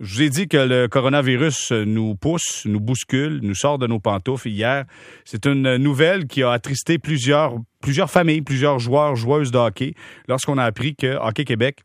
[0.00, 3.98] Je vous ai dit que le coronavirus nous pousse, nous bouscule, nous sort de nos
[3.98, 4.84] pantoufles hier.
[5.24, 9.94] C'est une nouvelle qui a attristé plusieurs, plusieurs familles, plusieurs joueurs, joueuses de hockey
[10.28, 11.80] lorsqu'on a appris que Hockey Québec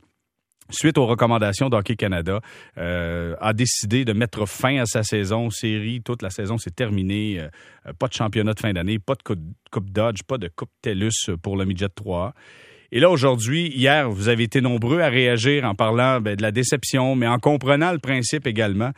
[0.69, 2.39] suite aux recommandations d'Hockey Canada,
[2.77, 6.01] euh, a décidé de mettre fin à sa saison série.
[6.01, 7.39] Toute la saison s'est terminée.
[7.39, 11.37] Euh, pas de championnat de fin d'année, pas de coupe, Dodge, pas de Coupe TELUS
[11.41, 12.33] pour le Midget 3.
[12.95, 16.51] Et là, aujourd'hui, hier, vous avez été nombreux à réagir en parlant ben, de la
[16.51, 18.91] déception, mais en comprenant le principe également.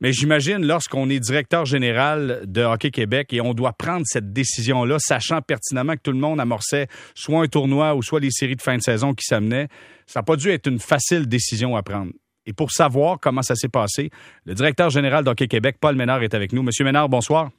[0.00, 4.96] Mais j'imagine, lorsqu'on est directeur général de Hockey Québec et on doit prendre cette décision-là,
[4.98, 8.62] sachant pertinemment que tout le monde amorçait soit un tournoi ou soit les séries de
[8.62, 9.68] fin de saison qui s'amenaient,
[10.06, 12.10] ça n'a pas dû être une facile décision à prendre.
[12.46, 14.10] Et pour savoir comment ça s'est passé,
[14.44, 16.64] le directeur général d'Hockey Québec, Paul Ménard, est avec nous.
[16.64, 17.50] Monsieur Ménard, bonsoir.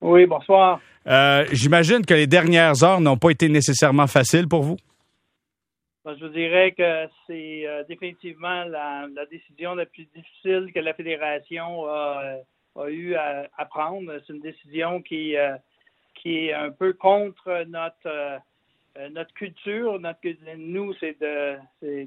[0.00, 0.80] Oui, bonsoir.
[1.06, 4.78] Euh, j'imagine que les dernières heures n'ont pas été nécessairement faciles pour vous?
[6.02, 10.94] Ben, je vous dirais que c'est euh, définitivement la, décision la plus difficile que la
[10.94, 12.38] fédération a,
[12.88, 14.10] eu à, prendre.
[14.26, 15.56] C'est une décision qui, euh,
[16.24, 18.38] est un peu contre notre euh,
[19.10, 20.00] notre culture.
[20.00, 20.20] Notre,
[20.56, 21.58] nous, c'est de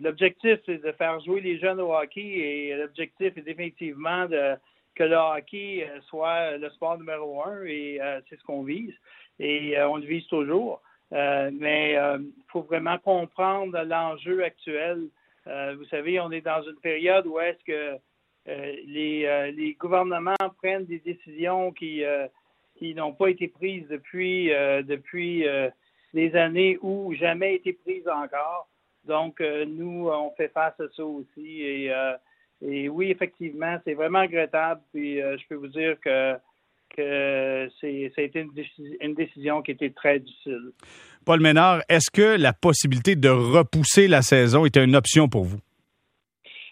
[0.01, 4.55] l'objectif, c'est de faire jouer les jeunes au hockey et l'objectif est définitivement de
[4.95, 8.93] que le hockey soit le sport numéro un et c'est ce qu'on vise
[9.39, 10.81] et on le vise toujours.
[11.11, 15.09] Euh, mais il euh, faut vraiment comprendre l'enjeu actuel.
[15.47, 17.99] Euh, vous savez, on est dans une période où est-ce que
[18.45, 22.03] les, gouvernements prennent des décisions qui,
[22.77, 24.49] qui n'ont pas été prises depuis,
[24.83, 25.45] depuis
[26.13, 28.67] des années ou jamais été prises encore.
[29.05, 31.61] Donc, nous, on fait face à ça aussi.
[31.61, 31.91] Et,
[32.61, 34.81] et oui, effectivement, c'est vraiment regrettable.
[34.93, 36.35] Puis, je peux vous dire que
[36.95, 38.47] que ça a été
[39.01, 40.71] une, décision qui était très difficile.
[41.25, 45.59] Paul Ménard, est-ce que la possibilité de repousser la saison était une option pour vous?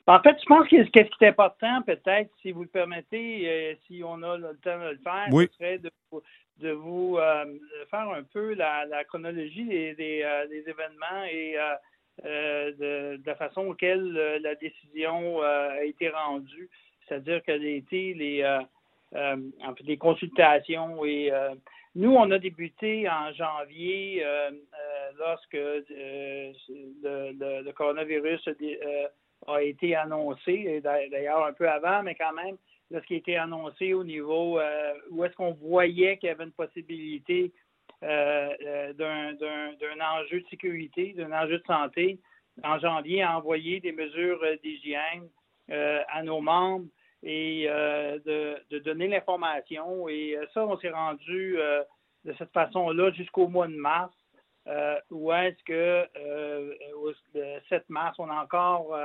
[0.08, 3.48] Ben, en fait, je pense que ce qui est important, peut-être, si vous le permettez,
[3.48, 7.46] euh, si on a le temps de le faire, ce serait de, vous euh,
[7.90, 11.56] faire un peu la, chronologie des, euh, événements et
[12.24, 16.70] de, la façon auquel la décision a été rendue.
[17.08, 18.44] C'est-à-dire qu'elle a été les
[19.16, 21.04] en fait, des consultations.
[21.06, 21.54] Et euh,
[21.96, 24.52] nous, on a débuté en janvier euh,
[25.20, 25.54] lorsque
[27.04, 28.50] le, coronavirus
[29.48, 32.58] a été annoncé, d'ailleurs un peu avant, mais quand même,
[32.90, 34.60] lorsqu'il a été annoncé au niveau
[35.10, 37.52] où est-ce qu'on voyait qu'il y avait une possibilité
[38.02, 38.96] d'un
[40.02, 42.20] enjeu de sécurité, d'un enjeu de santé,
[42.64, 45.28] en janvier, envoyer des mesures d'hygiène
[45.70, 46.86] à nos membres
[47.24, 48.20] et euh,
[48.70, 50.08] de, donner l'information.
[50.10, 51.84] Et euh, ça, on s'est rendu euh,
[52.26, 54.14] de cette façon-là jusqu'au mois de mars,
[55.10, 56.08] où est-ce que
[57.34, 58.96] le 7 mars, on a encore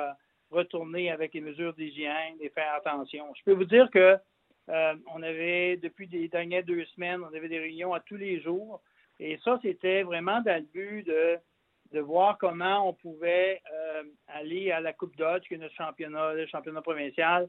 [0.51, 3.33] retourné avec les mesures d'hygiène et faire attention.
[3.35, 4.19] Je peux vous dire que
[4.69, 8.83] on avait, depuis les dernières deux semaines, on avait des réunions à tous les jours.
[9.19, 11.39] Et ça, c'était vraiment dans le but de,
[11.93, 13.63] de voir comment on pouvait
[14.29, 17.49] aller à la Coupe Dodge, qui est notre championnat, le championnat provincial,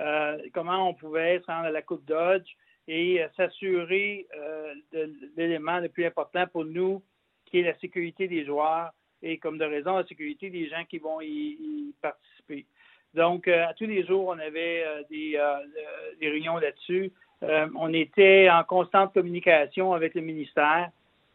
[0.00, 2.48] euh, comment on pouvait se rendre à la Coupe Dodge
[2.88, 7.02] et euh, s'assurer euh, de l'élément le plus important pour nous,
[7.46, 10.98] qui est la sécurité des joueurs et, comme de raison, la sécurité des gens qui
[10.98, 12.64] vont y, participer.
[13.12, 15.38] Donc, à tous les jours, on avait des,
[16.22, 17.12] réunions là-dessus.
[17.42, 20.90] on était en constante communication avec le ministère.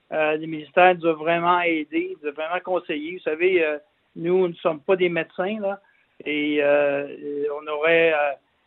[0.09, 3.17] le ministère nous a vraiment aidés, nous a vraiment conseillés.
[3.17, 3.77] Vous savez,
[4.15, 5.81] nous, ne sommes pas des médecins, là,
[6.23, 8.13] et on aurait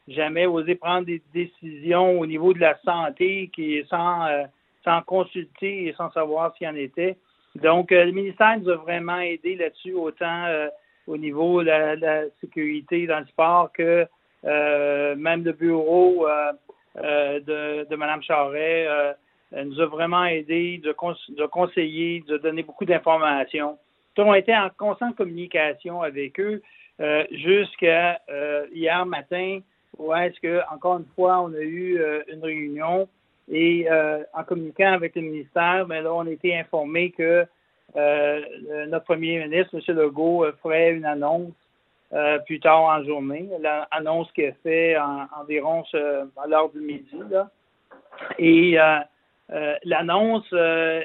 [0.08, 4.44] jamais osé prendre des décisions au niveau de la santé qui sans, euh,
[4.84, 7.16] sans consulter et sans savoir s'il y en était.
[7.56, 10.68] Donc, euh, le ministère nous a vraiment aidé là-dessus, autant euh,
[11.06, 14.06] au niveau de la, sécurité dans le sport que
[14.44, 16.26] même le bureau
[16.94, 18.86] de, de Mme Charret
[19.52, 20.94] nous a vraiment aidé, de,
[21.34, 23.78] de conseiller, de donner beaucoup d'informations.
[24.16, 26.62] Avons été en constante communication avec eux
[27.30, 28.20] jusqu'à
[28.72, 29.60] hier matin
[29.98, 33.08] où est-ce que, encore une fois, on a eu euh, une réunion
[33.50, 37.46] et euh, en communiquant avec le ministère, ben là, on a été informé que
[37.96, 38.40] euh,
[38.88, 39.96] notre premier ministre, M.
[39.96, 41.52] Legault, ferait une annonce
[42.46, 44.96] plus tard en journée, l'annonce qui est faite
[45.38, 47.16] environ à l'heure du midi.
[47.30, 47.50] Là.
[48.38, 48.78] Et
[49.84, 50.46] l'annonce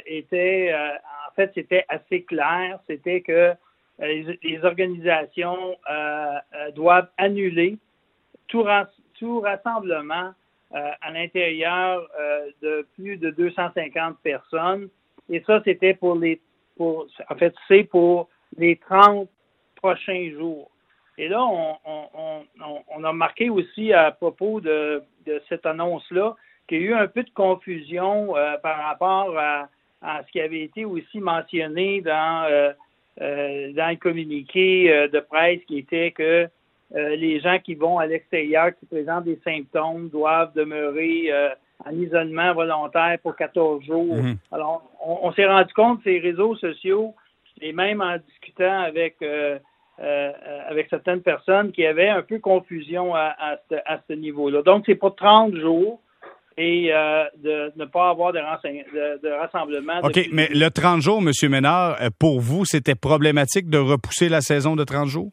[0.06, 3.54] était, en fait, c'était assez clair, c'était que
[4.00, 5.76] les organisations
[6.74, 7.78] doivent annuler
[9.20, 10.32] tout, rassemblement
[10.74, 14.90] euh, à l'intérieur euh, de plus de 250 personnes.
[15.30, 16.42] Et ça, c'était pour les,
[16.78, 19.30] pour, en fait, c'est pour les 30
[19.76, 20.70] prochains jours.
[21.18, 25.04] Et là, on, a remarqué aussi à propos de,
[25.48, 26.36] cette annonce-là
[26.68, 29.68] qu'il y a eu un peu de confusion euh, par rapport à,
[30.26, 32.74] ce qui avait été aussi mentionné dans,
[33.18, 36.50] dans le communiqué de presse qui était que
[36.94, 41.32] les gens qui vont à l'extérieur, qui présentent des symptômes, doivent demeurer
[41.86, 44.16] en isolement volontaire pour 14 jours.
[44.16, 44.38] Mhm.
[44.52, 47.16] Alors, on, s'est rendu compte, ces réseaux sociaux,
[47.62, 49.16] et même en discutant avec
[50.00, 50.32] euh,
[50.68, 53.60] avec certaines personnes qui avaient un peu confusion à,
[54.10, 54.64] ce, niveau-là.
[54.64, 56.02] Donc, c'est pour 30 jours
[56.58, 60.00] et euh, de ne pas avoir de, de, rassemblement.
[60.02, 61.32] OK, mais le 30 jours, M.
[61.52, 65.32] Ménard, euh, pour vous, c'était problématique de repousser la saison de 30 jours?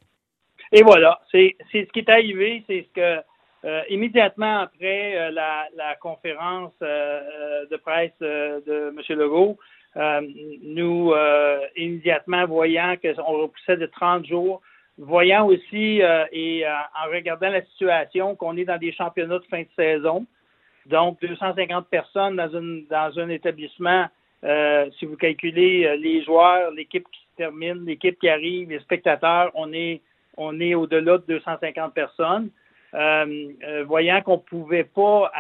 [0.73, 6.73] Et voilà, c'est ce qui est arrivé, c'est ce que immédiatement après la, la, conférence
[6.81, 9.19] de presse de M.
[9.19, 9.59] Legault,
[9.97, 10.21] euh,
[10.63, 14.61] nous, euh, immédiatement, voyant qu'on repoussait de 30 jours,
[14.99, 19.63] voyant aussi euh, et en regardant la situation qu'on est dans des championnats de fin
[19.63, 20.27] de saison,
[20.87, 24.07] donc 250 personnes dans, une, dans un établissement,
[24.99, 29.73] si vous calculez les joueurs, l'équipe qui se termine, l'équipe qui arrive, les spectateurs, on
[29.73, 30.01] est,
[30.41, 32.51] on est au-delà de 250 personnes.
[33.87, 35.31] voyant qu'on ne pouvait pas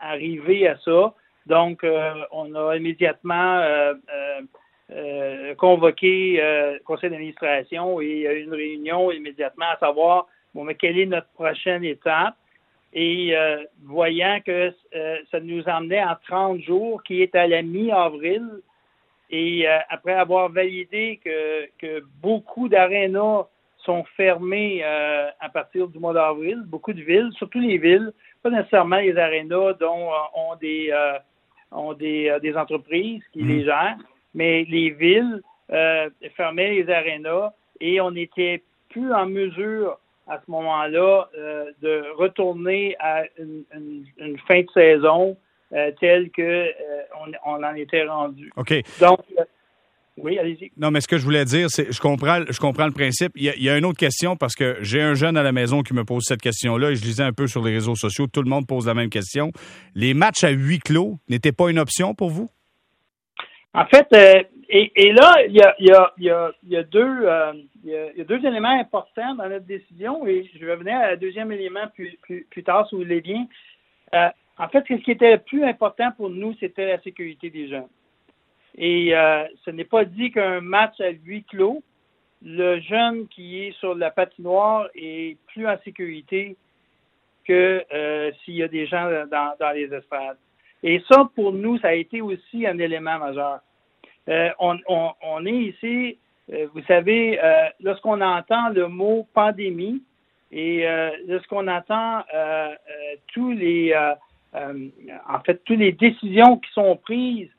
[0.00, 1.14] arriver à ça,
[1.46, 3.94] donc, euh, on a immédiatement euh,
[4.90, 10.98] euh, convoqué le conseil d'administration et eu une réunion immédiatement à savoir bon, mais quelle
[10.98, 12.34] est notre prochaine étape?
[12.92, 13.34] Et
[13.84, 14.72] voyant que
[15.30, 18.42] ça nous emmenait en 30 jours, qui est à la mi-avril,
[19.28, 23.48] et après avoir validé que, que beaucoup d'arénas
[23.86, 28.12] sont fermés à partir du mois d'avril, beaucoup de villes, surtout les villes,
[28.42, 30.92] pas nécessairement les arénas dont ont des
[31.72, 33.64] ont des, euh, des entreprises qui les mhm.
[33.64, 33.98] gèrent,
[34.34, 35.42] mais les villes
[35.72, 39.98] euh, fermaient les arénas et on n'était plus en mesure
[40.28, 43.64] à ce moment-là euh, de retourner à une,
[44.48, 45.36] fin de saison
[46.00, 46.70] telle que
[47.44, 48.52] on, en était rendu.
[48.56, 48.72] OK.
[49.00, 49.18] Donc,
[50.18, 50.70] oui, allez-y.
[50.78, 53.32] Non, mais ce que je voulais dire, c'est, je comprends, je comprends le principe.
[53.34, 55.92] Il y, a, une autre question parce que j'ai un jeune à la maison qui
[55.92, 58.26] me pose cette question-là et je lisais un peu sur les réseaux sociaux.
[58.26, 59.52] Tout le monde pose la même question.
[59.94, 62.48] Les matchs à huis clos n'étaient pas une option pour vous?
[63.74, 64.08] En fait,
[64.68, 70.96] et, là, il y a, deux, éléments importants dans notre décision et je vais venir
[70.96, 72.18] à un deuxième élément plus,
[72.50, 73.46] plus, tard, si vous voulez bien.
[74.14, 74.28] Euh,
[74.58, 77.88] en fait, ce qui était le plus important pour nous, c'était la sécurité des jeunes.
[78.76, 81.82] Et euh, ce n'est pas dit qu'un match à huis clos,
[82.42, 86.56] le jeune qui est sur la patinoire est plus en sécurité
[87.46, 90.36] que euh, s'il y a des gens dans, les espaces.
[90.82, 93.60] Et ça, pour nous, ça a été aussi un élément majeur.
[94.28, 96.18] Euh, on, est ici,
[96.48, 97.40] vous savez,
[97.80, 100.02] lorsqu'on entend le mot pandémie
[100.52, 100.86] et
[101.26, 102.22] lorsqu'on entend
[103.28, 103.94] tous les,
[104.54, 107.55] en fait, toutes les décisions qui sont prises euh,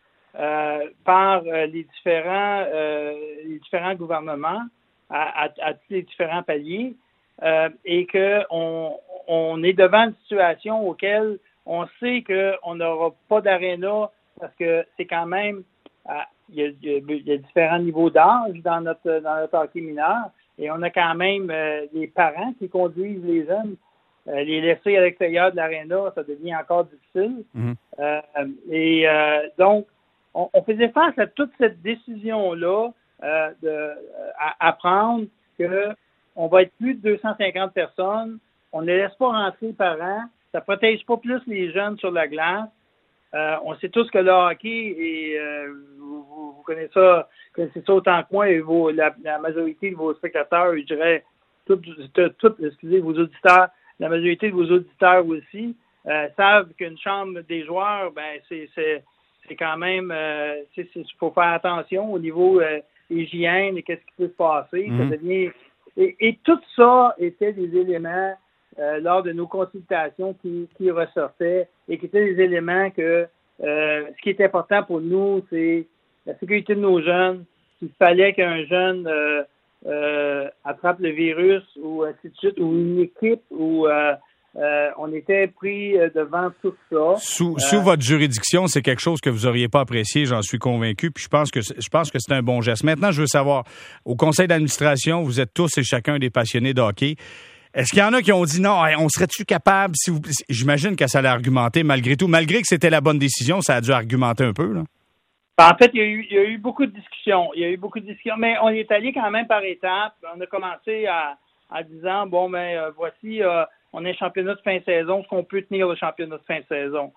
[1.03, 3.13] par euh, les différents, euh,
[3.45, 4.61] les différents gouvernements
[5.09, 6.93] à, tous les différents paliers
[7.85, 8.91] et qu'on
[9.27, 15.05] on est devant une situation auquel on sait qu'on n'aura pas d'aréna parce que c'est
[15.05, 15.63] quand même
[16.49, 20.29] il y, a, différents niveaux d'âge dans notre dans notre hockey mineur
[20.59, 21.53] et on a quand même
[21.93, 23.77] les parents qui conduisent les jeunes.
[24.25, 27.45] les laisser à l'extérieur de l'aréna, ça devient encore difficile.
[27.55, 28.53] Mm-hmm.
[28.71, 29.07] et
[29.57, 29.87] donc,
[30.37, 32.89] on, faisait face à toute cette décision-là
[33.23, 33.93] euh, de, euh,
[34.59, 35.25] à, prendre
[35.57, 35.89] que
[36.35, 38.37] on va être plus de 250 personnes,
[38.71, 42.27] on ne laisse pas rentrer par an, ça protège pas plus les jeunes sur la
[42.27, 42.69] glace.
[43.33, 45.39] Euh, on sait tous que le hockey, et
[45.97, 48.63] vous, connaissez ça, connaissez ça autant que moi, et
[48.93, 51.23] la, majorité de vos spectateurs, je dirais,
[51.65, 51.81] tout,
[52.63, 55.75] excusez, vos auditeurs, la majorité de vos auditeurs aussi,
[56.37, 59.03] savent qu'une chambre des joueurs, ben c'est
[59.47, 64.13] c'est quand même, euh, il faut faire attention au niveau euh, hygiène et qu'est-ce qui
[64.17, 64.87] peut se passer.
[64.87, 65.51] Mhm.
[65.97, 68.35] et, tout ça était des éléments
[68.79, 73.27] euh, lors de nos consultations qui, ressortaient et qui étaient des éléments que
[73.59, 75.87] ce qui est important pour nous, c'est
[76.27, 77.45] la sécurité de nos jeunes.
[77.79, 79.09] S'il fallait qu'un jeune
[80.63, 83.87] attrape le virus ou ainsi de suite, ou une équipe ou
[84.55, 87.15] euh, on était pris euh, devant tout ça.
[87.19, 91.11] Sous, euh, votre juridiction, c'est quelque chose que vous auriez pas apprécié, j'en suis convaincu.
[91.11, 92.83] Puis je pense que je pense que c'est un bon geste.
[92.83, 93.65] Maintenant, je veux savoir,
[94.03, 97.17] au conseil d'administration, vous êtes tous et chacun des passionnés de hockey.
[97.75, 100.21] Est-ce qu'il y en a qui ont dit non, on serait-tu capable, si vous...
[100.49, 102.27] J'imagine que ça allait argumenter malgré tout.
[102.27, 104.83] Malgré que c'était la bonne décision, ça a dû argumenter un peu, là.
[105.59, 107.49] En fait, il y, a eu, il y, a eu, beaucoup de discussions.
[107.55, 110.13] Il y a eu beaucoup de discussions, mais on est allé quand même par étapes.
[110.35, 111.35] On a commencé à,
[111.71, 113.41] en disant bon ben voici
[113.97, 116.59] on est championnat de fin de saison, est-ce qu'on peut tenir le championnat de fin
[116.59, 117.11] de saison?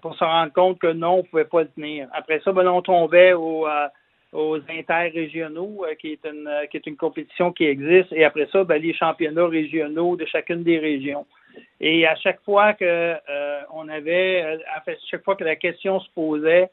[0.00, 2.08] pour se rendre compte que non, on ne pouvait pas le tenir.
[2.14, 3.66] Après ça, ben, on tombait au,
[4.32, 8.94] aux interrégionaux, euh, qui est une euh, compétition qui existe, et après ça, ben, les
[8.94, 11.26] championnats régionaux de chacune des régions.
[11.80, 16.08] Et à chaque fois que euh, on avait, à chaque fois que la question se
[16.14, 16.70] posait,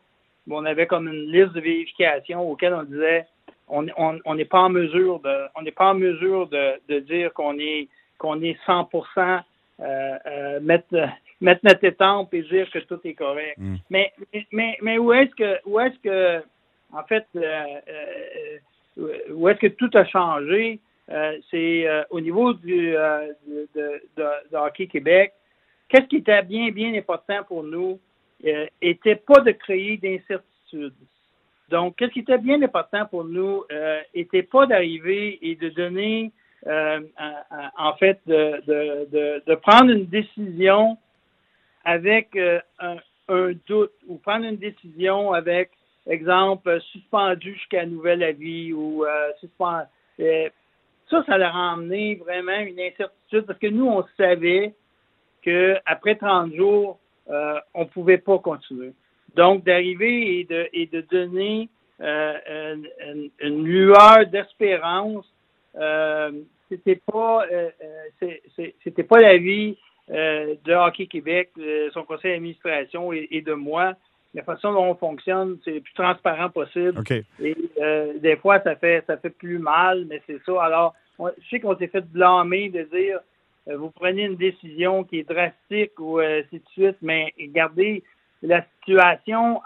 [0.47, 3.25] ben, on avait comme une liste de vérification auquel on disait
[3.67, 7.57] on n'est on, pas en mesure de on n'est pas en mesure de dire qu'on
[7.57, 8.89] est qu'on est 100
[9.81, 10.87] euh, mettre
[11.41, 13.57] mettre notre étampe et dire que tout est correct.
[13.57, 13.75] Mm.
[13.89, 14.13] Mais
[14.51, 16.43] mais mais où est-ce que où est-ce que
[16.95, 17.63] en fait, euh,
[18.97, 20.79] euh, où est-ce que tout a changé?
[21.11, 25.33] Euh, c'est au niveau du, de, Hockey Québec.
[25.87, 27.99] Qu'est-ce qui était bien, bien important pour nous?
[28.81, 30.93] était pas de créer d'incertitudes.
[31.69, 33.63] Donc, qu'est-ce qui était bien important pour nous?
[34.13, 36.31] était pas d'arriver et de donner,
[36.65, 40.97] en fait, de, prendre une décision
[41.83, 42.97] avec un,
[43.29, 45.71] un, doute ou prendre une décision avec
[46.07, 49.85] exemple, suspendu jusqu'à nouvel avis ou euh, suspendu.
[50.19, 50.49] Euh,
[51.09, 54.73] ça, ça leur a emmené vraiment une incertitude parce que nous, on savait
[55.41, 58.93] qu'après 30 jours, euh, on ne pouvait pas continuer.
[59.35, 61.69] Donc, d'arriver et de, et de donner
[62.01, 65.25] euh, une, une, lueur d'espérance,
[65.77, 66.31] euh,
[66.69, 67.45] c'était pas
[68.55, 69.77] c'était pas l'avis
[70.09, 71.51] de Hockey Québec,
[71.93, 73.95] son conseil d'administration et, et de moi
[74.35, 77.01] la façon dont on fonctionne, c'est le plus transparent possible.
[77.39, 80.61] Et euh, des fois, ça fait ça fait plus mal, mais c'est ça.
[80.61, 83.19] Alors, je sais qu'on s'est fait blâmer de dire
[83.69, 88.03] euh, vous prenez une décision qui est drastique ou euh, ainsi de suite, mais regardez,
[88.43, 89.61] la situation,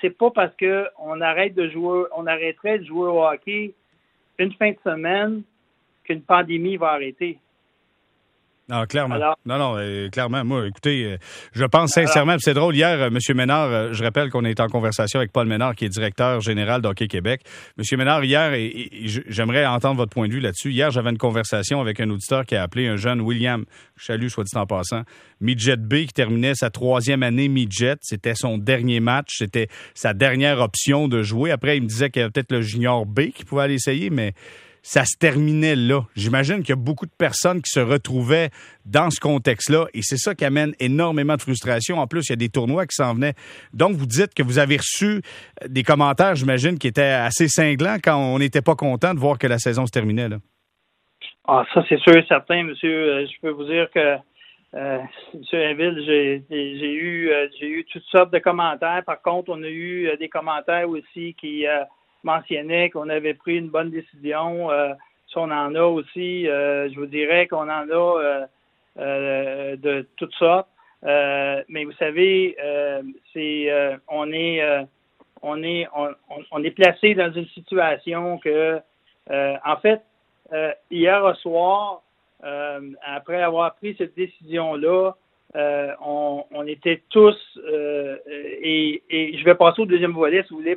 [0.00, 3.72] c'est pas parce que on arrête de jouer, on arrêterait de jouer au hockey
[4.38, 5.42] une fin de semaine
[6.04, 7.38] qu'une pandémie va arrêter.
[8.68, 9.16] Non, clairement.
[9.44, 10.44] non, non, euh, clairement.
[10.44, 11.16] Moi, écoutez, euh,
[11.52, 13.18] je pense sincèrement, c'est drôle, hier, euh, M.
[13.36, 17.06] Ménard, je rappelle qu'on est en conversation avec Paul Ménard, qui est directeur général d'Hockey
[17.06, 17.42] Québec.
[17.78, 17.98] M.
[17.98, 18.90] Ménard, hier, et,
[19.28, 20.72] j'aimerais entendre votre point de vue là-dessus.
[20.72, 23.64] Hier, j'avais une conversation avec un auditeur qui a appelé un jeune William,
[23.96, 25.02] Chalut, soit dit en passant,
[25.40, 27.98] Midget B, qui terminait sa troisième année Midget.
[28.00, 29.36] C'était son dernier match.
[29.38, 31.52] C'était sa dernière option de jouer.
[31.52, 34.10] Après, il me disait qu'il y avait peut-être le Junior B qui pouvait aller essayer,
[34.10, 34.34] mais
[34.86, 36.02] ça se terminait là.
[36.14, 38.50] J'imagine qu'il y a beaucoup de personnes qui se retrouvaient
[38.84, 41.98] dans ce contexte-là et c'est ça qui amène énormément de frustration.
[41.98, 43.34] En plus, il y a des tournois qui s'en venaient.
[43.74, 45.22] Donc, vous dites que vous avez reçu
[45.66, 49.48] des commentaires, j'imagine, qui étaient assez cinglants quand on n'était pas content de voir que
[49.48, 50.28] la saison se terminait.
[50.28, 50.36] Là.
[51.48, 53.12] Ah, ça, c'est sûr et certain, monsieur.
[53.12, 54.18] Euh, je peux vous dire que
[54.74, 54.98] euh,
[55.34, 59.02] Monsieur Inville, euh, j'ai eu toutes sortes de commentaires.
[59.04, 61.66] Par contre, on a eu des commentaires aussi qui
[62.26, 64.70] mentionnait qu'on avait pris une bonne décision.
[64.70, 64.92] Euh,
[65.28, 68.48] si on en a aussi, euh, je vous dirais qu'on en a
[68.98, 70.68] euh, de toutes sortes.
[71.02, 72.56] mais vous savez,
[73.32, 73.70] c'est
[74.12, 74.32] on
[75.62, 78.80] est placé dans une situation que
[79.72, 80.02] en fait
[80.90, 82.02] hier soir
[83.16, 85.12] après avoir pris cette décision là
[85.56, 87.36] euh, on, était tous,
[87.66, 89.02] euh, et,
[89.38, 90.76] je vais passer au deuxième volet, si vous voulez,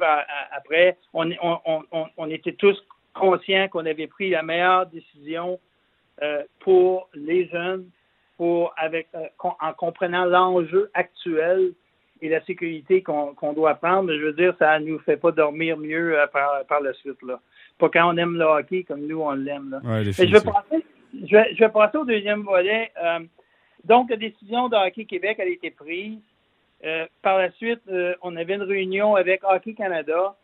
[0.52, 1.30] après, on,
[2.18, 2.82] on, était tous
[3.14, 5.60] conscients qu'on avait pris la meilleure décision
[6.22, 7.90] euh, pour les jeunes,
[8.38, 9.08] pour avec
[9.40, 11.74] en comprenant l'enjeu actuel
[12.22, 14.14] et la sécurité qu'on doit prendre.
[14.14, 17.22] Je veux dire, ça ne nous fait pas dormir mieux par, par la suite.
[17.24, 17.42] Là.
[17.80, 19.82] Pas quand on aime le hockey comme nous, on l'aime.
[19.84, 22.92] je, vais passer, je, vais, je vais passer au deuxième volet.
[23.86, 26.20] Donc, la décision de Hockey Québec a été prise.
[26.86, 30.36] Euh, par la suite, euh, on avait une réunion avec Hockey Canada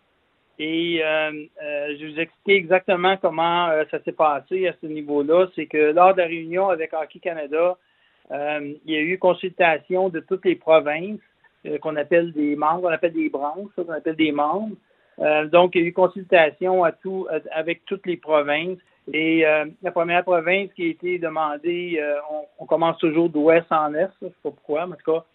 [0.60, 5.48] et euh, je vous expliquer exactement comment ça s'est passé à ce niveau-là.
[5.56, 7.78] C'est que lors de la réunion avec Hockey Canada,
[8.32, 11.20] il y a eu consultation de toutes les provinces
[11.82, 14.76] qu'on appelle des membres, on appelle des branches, qu'on appelle des membres.
[15.52, 18.80] donc, il y a eu consultation à tout, avec toutes les provinces.
[19.14, 22.16] Et euh, la première province qui a été demandée, euh,
[22.60, 25.26] on, commence toujours d'ouest en est, je ne sais pas pourquoi, mais en tout cas,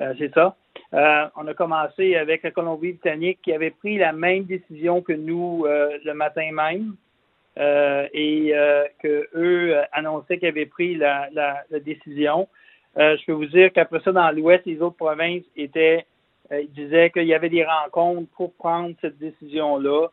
[0.00, 0.54] euh, c'est ça.
[0.92, 6.12] on a commencé avec la Colombie-Britannique qui avait pris la même décision que nous le
[6.12, 6.94] matin même
[8.14, 8.52] et
[9.02, 11.28] que eux annonçaient qu'ils avaient pris la,
[11.84, 12.48] décision.
[12.96, 16.06] je peux vous dire qu'après ça, dans l'ouest, les autres provinces étaient
[16.52, 20.06] ils disaient qu'il y avait des rencontres pour prendre cette décision-là.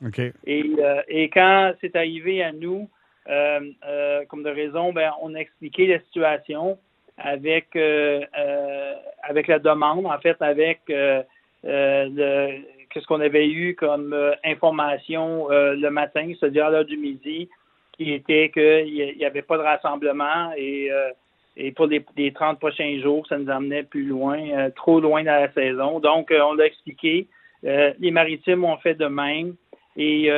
[0.48, 0.64] Et,
[1.08, 5.88] et quand c'est arrivé à nous, euh, euh, comme de raison, ben, on a expliqué
[5.88, 6.78] la situation
[7.18, 8.22] avec euh,
[9.22, 11.24] avec la demande, en fait, avec le
[12.90, 17.50] qu'est-ce qu'on avait eu comme information le matin, c'est-à-dire l'heure du midi.
[17.94, 20.90] qui était qu'il n'y avait pas de rassemblement et,
[21.56, 25.52] et pour les, 30 prochains jours, ça nous emmenait plus loin, trop loin dans la
[25.54, 26.00] saison.
[26.00, 27.28] Donc, on l'a expliqué.
[27.64, 29.56] les Maritimes ont fait de même.
[29.96, 30.30] Et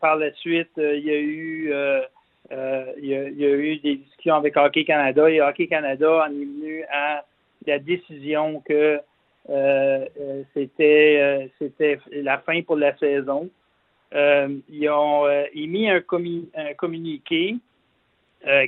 [0.00, 1.72] par la suite, il y a eu
[2.50, 6.30] il y, il, y a, eu des discussions avec Hockey Canada et Hockey Canada en
[6.30, 7.24] est venu à
[7.66, 9.00] la décision que
[9.48, 13.48] euh, euh, c'était euh, c'était la fin pour la saison.
[14.12, 17.56] ils ont émis un, communiqué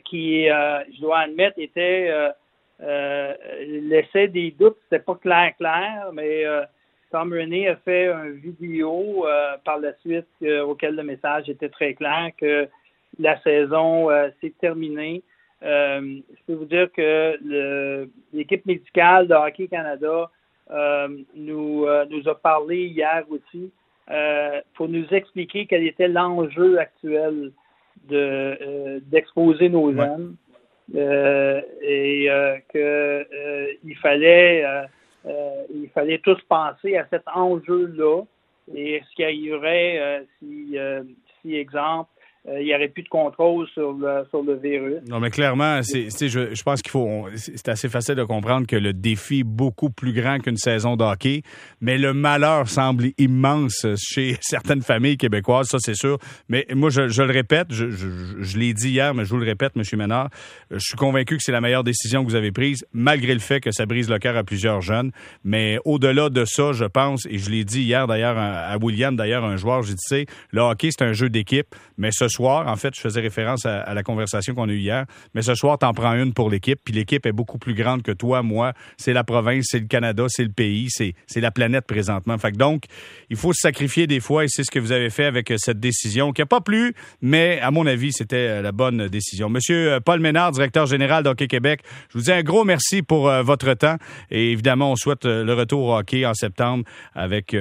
[0.04, 2.10] qui, je dois admettre, était
[2.80, 4.78] laissait des doutes.
[4.84, 6.44] C'était pas clair clair, mais
[7.12, 9.26] Tom René a fait une vidéo
[9.64, 10.26] par la suite
[10.64, 12.66] auquel le message était très clair que
[13.18, 14.08] la saison
[14.40, 15.22] s'est terminée.
[15.62, 20.30] je peux vous dire que l'équipe médicale de Hockey Canada
[20.70, 23.70] euh, nous, euh, nous a parlé hier aussi
[24.10, 27.52] euh, pour nous expliquer quel était l'enjeu actuel
[28.08, 30.34] de d'exposer nos jeunes
[30.94, 32.28] et
[32.72, 33.26] que
[33.84, 33.96] il
[35.26, 38.22] fallait il fallait tous penser à cet enjeu-là
[38.74, 40.76] et ce qu'il y aurait si,
[41.40, 45.00] si exemple, euh, il n'y aurait plus de contrôle sur le, sur le virus.
[45.06, 47.26] Non, mais clairement, c'est, je, pense qu'il faut.
[47.36, 51.42] C'est assez facile de comprendre que le défi est beaucoup plus grand qu'une saison d'hockey,
[51.80, 56.18] mais le malheur semble immense chez certaines familles québécoises, ça c'est sûr.
[56.48, 59.84] Mais moi, je, le répète, je, l'ai dit hier, mais je vous le répète, M.
[59.96, 60.28] Ménard,
[60.72, 63.60] je suis convaincu que c'est la meilleure décision que vous avez prise, malgré le fait
[63.60, 65.12] que ça brise le cœur à plusieurs jeunes.
[65.44, 69.44] Mais au-delà de ça, je pense, et je l'ai dit hier d'ailleurs à, William, d'ailleurs,
[69.44, 72.94] un joueur, j'ai dit, le hockey, c'est un jeu d'équipe, mais ce soir, en fait,
[72.94, 76.14] je faisais référence à, la conversation qu'on a eue hier, mais ce soir, t'en prends
[76.14, 78.72] une pour l'équipe, puis l'équipe est beaucoup plus grande que toi, moi.
[78.96, 82.36] C'est la province, c'est le Canada, c'est le pays, c'est, la planète présentement.
[82.38, 82.84] Fait que donc,
[83.30, 85.56] il faut se sacrifier des fois, et c'est ce que vous avez fait avec euh,
[85.58, 89.48] cette décision, qui n'a pas plu, mais à mon avis, c'était euh, la bonne décision.
[89.48, 93.30] Monsieur euh, Paul Ménard, directeur général d'Hockey Québec, je vous dis un gros merci pour
[93.42, 93.96] votre temps,
[94.30, 97.54] et évidemment, on souhaite le retour au hockey en septembre avec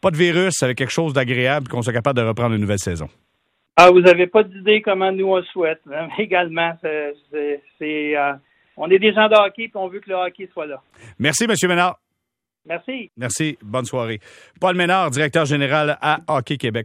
[0.00, 3.08] pas de virus, avec quelque chose d'agréable, qu'on soit capable de reprendre une nouvelle saison.
[3.80, 5.80] Ah, vous n'avez pas d'idée comment nous on souhaite.
[5.94, 6.08] Hein?
[6.18, 7.14] Également, c'est,
[7.80, 8.32] euh,
[8.76, 10.82] on est des gens de hockey et on veut que le hockey soit là.
[11.16, 11.54] Merci, M.
[11.68, 12.00] Ménard.
[12.66, 13.12] Merci.
[13.16, 13.56] Merci.
[13.62, 14.18] Bonne soirée.
[14.60, 16.76] Paul Ménard, directeur général à Hockey Québec.